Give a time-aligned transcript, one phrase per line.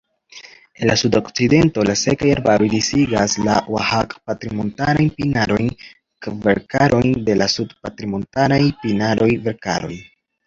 [0.83, 9.93] En la sudokcidento la sekaj arbaroj disigas la oaĥak-patrinmontarajn pinarojn-kverkarojn de la sud-patrinmontaraj pinaroj-kverkaroj.